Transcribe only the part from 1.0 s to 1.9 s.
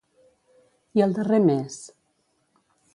I el darrer mes?